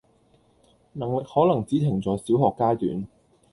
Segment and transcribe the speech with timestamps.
[0.93, 3.07] 能力可能只停在小學階段